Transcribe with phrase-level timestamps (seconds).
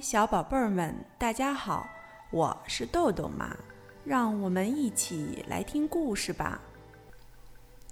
[0.00, 1.86] 小宝贝儿们，大家好，
[2.30, 3.54] 我是豆豆妈，
[4.02, 6.58] 让我们一起来听故事吧。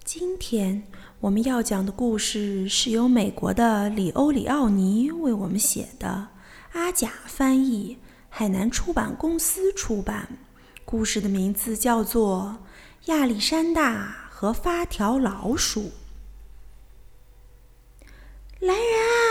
[0.05, 0.83] 今天
[1.21, 6.29] 我们要讲的故事是由美国的里欧里奥尼为我们写的，
[6.73, 7.99] 阿甲翻译，
[8.31, 10.39] 海南出版公司出版。
[10.87, 12.57] 故事的名字叫做
[13.13, 15.83] 《亚历山大和发条老鼠》。
[18.61, 19.28] 来人啊！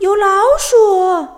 [0.00, 0.26] 有老
[0.58, 1.28] 鼠！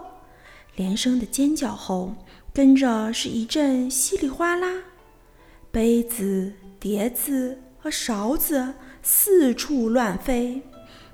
[0.77, 2.15] 连声的尖叫后，
[2.55, 4.69] 跟着是一阵稀里哗啦，
[5.73, 10.63] 杯子、碟子和勺子四处乱飞。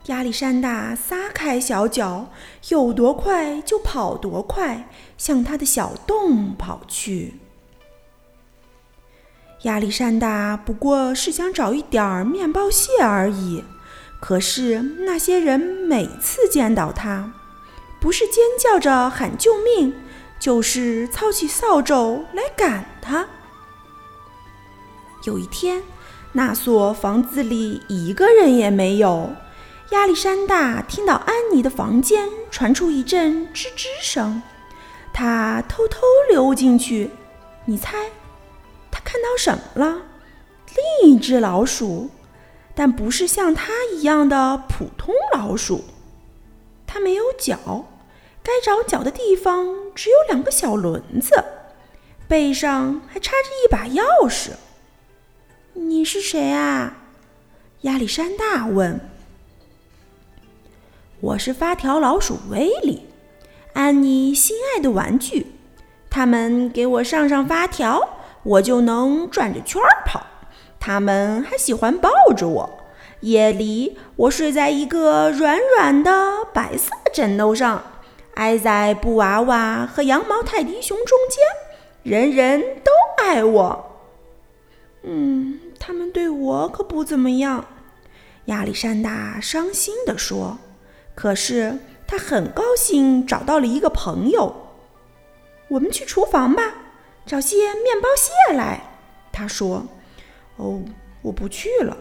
[0.08, 2.30] 亚历山大撒开小脚，
[2.68, 7.40] 有多快就跑多快，向他的小洞跑去。
[9.62, 13.64] 亚历山大不过是想找一点儿面包屑而已。
[14.20, 17.34] 可是那些人每次见到他，
[18.00, 19.94] 不是尖叫着喊救命，
[20.38, 23.26] 就是操起扫帚来赶他。
[25.24, 25.82] 有一天，
[26.32, 29.30] 那所房子里一个人也没有。
[29.90, 34.42] 亚历山大听到安妮的房间传出一阵吱吱声，
[35.12, 37.10] 他偷偷溜进去。
[37.64, 38.10] 你猜，
[38.90, 40.02] 他看到什么了？
[41.02, 42.10] 另一只老鼠。
[42.74, 45.82] 但不是像他一样的普通老鼠，
[46.88, 47.84] 它没有脚，
[48.42, 51.44] 该长脚的地方只有两个小轮子，
[52.26, 54.52] 背上还插着一把钥匙。
[55.74, 56.96] 你是谁啊？
[57.82, 58.98] 亚历山大问。
[61.20, 63.06] 我是发条老鼠威利，
[63.74, 65.46] 安妮心爱的玩具。
[66.08, 70.26] 他们给我上上发条，我就能转着圈儿跑。
[70.80, 72.87] 他们还喜欢抱着我。
[73.20, 76.10] 夜里，我睡在一个软软的
[76.52, 77.82] 白色枕头上，
[78.34, 81.44] 挨在布娃娃和羊毛泰迪熊中间，
[82.12, 83.84] 人人都爱我。
[85.02, 87.64] 嗯，他们对我可不怎么样。
[88.46, 90.58] 亚历山大伤心地说。
[91.14, 94.54] 可是他很高兴找到了一个朋友。
[95.66, 96.62] 我们去厨房吧，
[97.26, 98.80] 找些面包屑来。
[99.32, 99.84] 他说。
[100.56, 100.82] 哦，
[101.22, 101.96] 我不去了，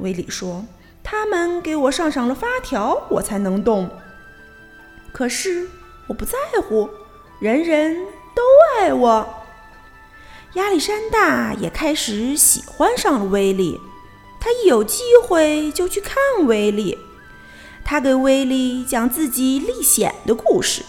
[0.00, 0.64] 威利说。
[1.02, 3.88] 他们给我上上了发条，我才能动。
[5.12, 5.68] 可是
[6.06, 6.88] 我不在乎，
[7.40, 7.96] 人人
[8.34, 8.42] 都
[8.78, 9.34] 爱我。
[10.54, 13.80] 亚历山大也开始喜欢上了威利，
[14.38, 16.98] 他一有机会就去看威利。
[17.84, 20.84] 他给威利讲自己历险的故事，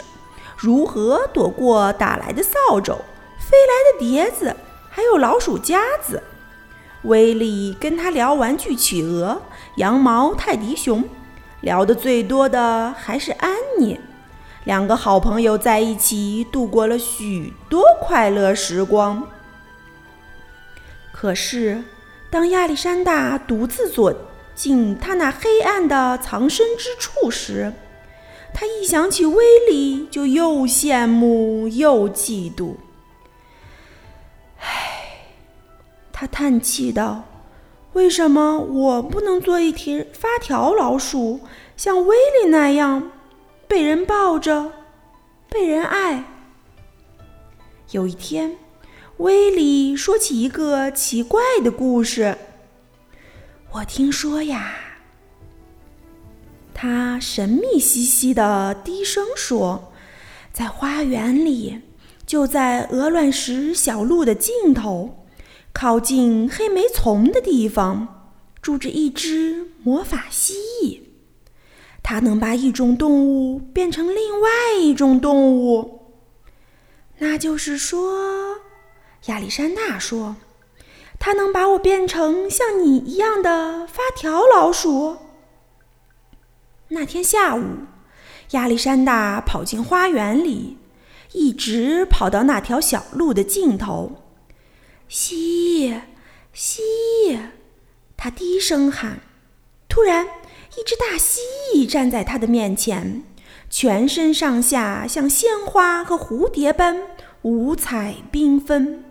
[0.58, 2.94] 如何躲过打来的扫帚、
[3.40, 4.56] 飞来的碟子，
[4.90, 6.22] 还有老鼠夹子。
[7.04, 9.42] 威利跟他聊玩具企鹅、
[9.78, 11.04] 羊毛泰迪熊，
[11.62, 14.00] 聊得最多的还是安妮。
[14.66, 19.28] 两个好朋友在一起度过了许多快乐时光。
[21.12, 21.84] 可是，
[22.30, 24.14] 当亚历山大独自走
[24.54, 27.74] 进他那黑暗的藏身之处时，
[28.54, 32.76] 他一想起威利，就又羡慕又嫉妒。
[36.22, 37.24] 他叹气道
[37.94, 41.40] ：“为什么我不能做一条发条老鼠，
[41.76, 43.10] 像威利那样，
[43.68, 44.72] 被人抱着，
[45.50, 46.24] 被人爱？”
[47.90, 48.56] 有一天，
[49.18, 52.38] 威利说起一个奇怪的故事。
[53.72, 54.76] 我听说呀，
[56.72, 59.92] 他神秘兮兮的低声说
[60.54, 61.82] ：“在花园里，
[62.28, 65.18] 就在鹅卵石小路的尽头。”
[65.74, 71.00] 靠近黑莓丛的地方，住着一只魔法蜥蜴。
[72.04, 74.50] 它能把一种动物变成另外
[74.80, 76.00] 一种动物。
[77.20, 78.58] 那就是说，
[79.28, 80.36] 亚历山大说，
[81.20, 85.18] 它能把我变成像你一样的发条老鼠。
[86.90, 87.64] 那天下午，
[88.52, 90.78] 亚历山大跑进花园里，
[91.32, 94.12] 一直跑到那条小路的尽头。
[95.12, 96.00] 蜥蜴，
[96.54, 96.82] 蜥
[97.28, 97.38] 蜴！
[98.16, 99.20] 他低声喊。
[99.90, 101.42] 突然，一只大蜥
[101.76, 103.22] 蜴站在他的面前，
[103.70, 106.96] 全身上下像鲜花和蝴蝶般
[107.42, 109.04] 五彩缤纷。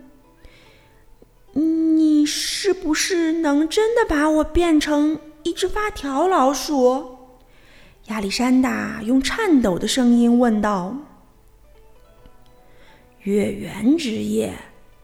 [1.53, 7.19] 你是不是能真的把我变成一只发条老鼠？
[8.07, 10.97] 亚历山大用颤抖的声音问道。
[13.19, 14.55] 月圆之夜。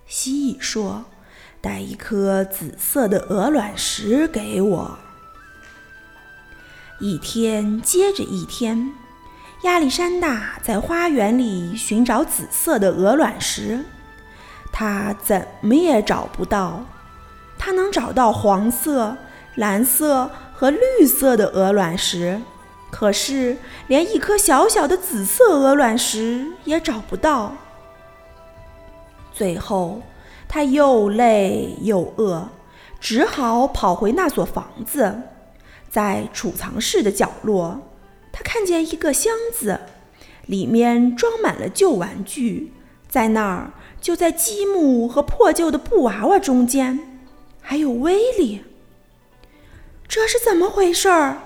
[0.06, 1.04] 蜥蜴说
[1.60, 4.98] ：“带一颗紫色的鹅卵石给我。”
[7.00, 8.92] 一天接着一天，
[9.64, 13.84] 亚历山大在花园里寻找紫色的鹅卵石，
[14.72, 16.84] 他怎么也找不到。
[17.58, 19.16] 他能找到黄色、
[19.56, 22.40] 蓝色和绿色的鹅卵石，
[22.90, 23.56] 可是
[23.88, 27.56] 连一颗小小的紫色鹅卵石也找不到。
[29.36, 30.00] 最后，
[30.48, 32.48] 他又累又饿，
[32.98, 35.14] 只好跑回那所房子。
[35.90, 37.82] 在储藏室的角落，
[38.32, 39.78] 他看见一个箱子，
[40.46, 42.72] 里面装满了旧玩具。
[43.06, 47.20] 在那儿，就在积木和破旧的布娃娃中间，
[47.60, 48.62] 还有威利。
[50.08, 51.42] 这是怎么回事儿？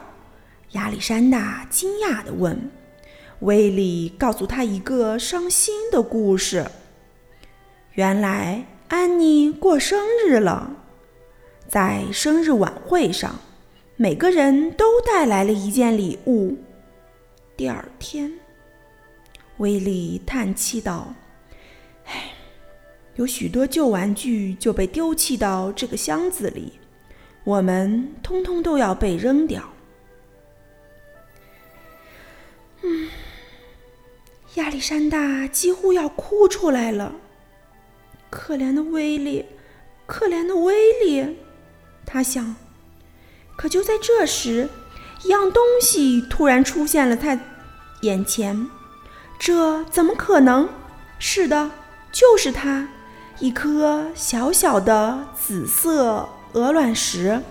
[0.72, 2.70] 亚历山大惊讶地问。
[3.40, 6.70] 威利告诉他一个伤心的故事。
[7.94, 10.70] 原来安妮过生日了，
[11.66, 13.34] 在生日晚会上。
[13.96, 16.56] 每个人都带来了一件礼物。
[17.56, 18.32] 第二天，
[19.58, 21.12] 威利叹气道
[22.06, 22.32] ：“唉，
[23.16, 26.72] 有许多旧玩具就被丢弃到这个箱子里，
[27.44, 29.62] 我们通通都要被扔掉。”
[32.82, 33.10] 嗯，
[34.54, 37.12] 亚历山大几乎要哭出来了。
[38.30, 39.44] 可怜的威利，
[40.06, 41.36] 可怜的威利，
[42.06, 42.54] 他想。
[43.56, 44.68] 可就在这时，
[45.24, 47.38] 一样东西突然出现了他
[48.00, 48.70] 眼前。
[49.38, 50.68] 这怎么可能？
[51.18, 51.70] 是的，
[52.10, 52.88] 就是它，
[53.40, 57.42] 一颗小小的紫色鹅卵石。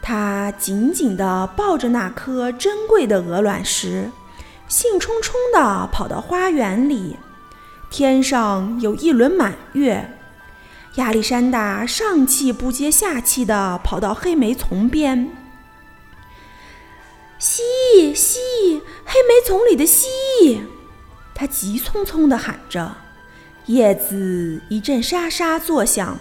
[0.00, 4.10] 他紧紧地抱着那颗珍贵的鹅卵石，
[4.68, 7.16] 兴冲冲地跑到花园里。
[7.94, 10.18] 天上有一轮满月。
[10.96, 15.30] 亚历山大上气不接下气地跑到黑莓丛边。
[17.38, 17.62] 蜥
[17.96, 20.08] 蜴，蜥蜴，黑莓丛里的蜥
[20.42, 20.62] 蜴！
[21.36, 22.96] 他急匆匆地喊着。
[23.66, 26.18] 叶子一阵沙沙作响，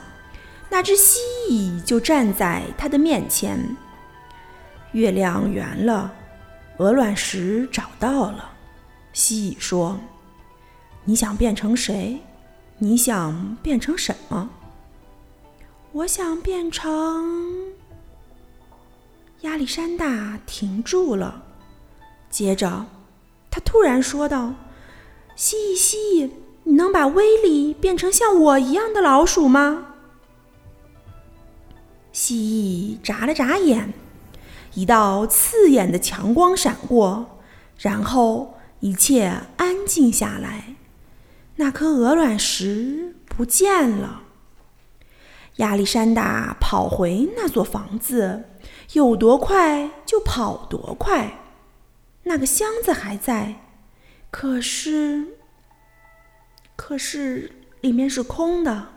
[0.69, 1.19] 那只蜥
[1.50, 3.76] 蜴就站在他的面前。
[4.92, 6.14] 月亮圆了，
[6.78, 8.52] 鹅卵石找到了。
[9.12, 10.00] 蜥蜴说
[11.06, 12.20] ：“你想变成谁？
[12.78, 14.50] 你想变成什么？”
[15.94, 17.74] 我想变成
[19.42, 21.44] 亚历山大，停住了。
[22.30, 22.88] 接着，
[23.52, 24.56] 他突然说道
[25.36, 26.32] ：“蜥蜴，蜥蜴，
[26.64, 29.88] 你能把威力变成像我一样的老鼠吗？”
[32.12, 33.94] 蜥蜴眨了眨眼，
[34.74, 37.40] 一道刺眼的强光闪过，
[37.78, 40.76] 然后一切安静下来。
[41.56, 44.24] 那颗鹅卵石不见了。
[45.58, 48.46] 亚历山大跑回那座房子，
[48.94, 51.40] 有多快就跑多快。
[52.24, 53.62] 那个箱子还在，
[54.32, 55.38] 可是，
[56.76, 57.52] 可是
[57.82, 58.88] 里面是空的。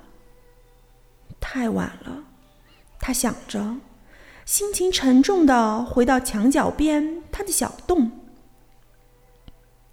[1.38, 2.24] 太晚了，
[2.98, 3.76] 他想着，
[4.46, 8.12] 心情沉重的回到墙角边他的小洞。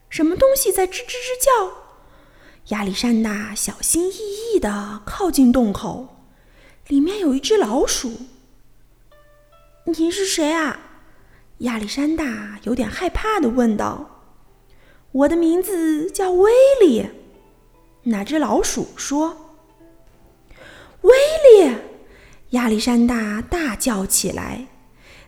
[0.10, 1.82] 什么东西在吱吱吱叫？
[2.69, 4.15] 亚历山大小心翼
[4.56, 6.07] 翼的靠近洞口。
[6.88, 8.12] 里面有一只老鼠。
[9.86, 10.80] 你是谁啊？
[11.60, 14.21] 亚历山大有点害怕的问道。
[15.12, 16.51] 我的名字叫威
[16.82, 17.05] 利。
[18.03, 19.58] 那只老鼠说。
[21.01, 21.13] 威
[21.62, 21.75] 利！
[22.51, 24.67] 亚历山大大叫起来。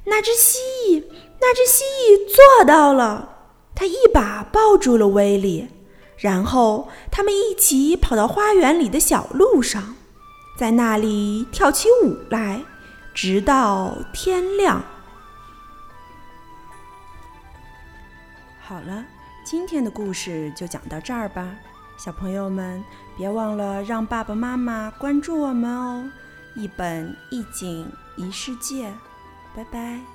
[0.06, 1.04] 那只蜥蜴，
[1.42, 3.34] 那只蜥蜴做到了。
[3.76, 5.68] 他一把抱住了威利，
[6.26, 9.94] 然后他们一起跑到花园里的小路上。
[10.58, 12.64] 在那里跳起舞来，
[13.14, 14.82] 直到天亮。
[18.60, 19.06] 好了，
[19.46, 21.48] 今天的故事就讲到这儿吧，
[21.96, 22.84] 小朋友们
[23.16, 26.10] 别忘了让爸爸妈妈关注我们哦！
[26.56, 28.92] 一本一景一世界，
[29.56, 30.15] 拜拜。